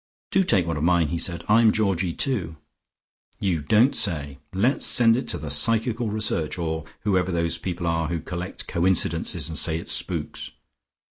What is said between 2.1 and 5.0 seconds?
too." "You don't say so! Let's